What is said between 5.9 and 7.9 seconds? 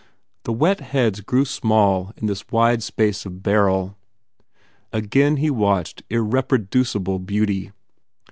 irre producible beauty.